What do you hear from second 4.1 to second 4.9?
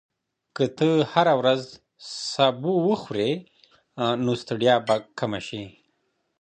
نو ستړیا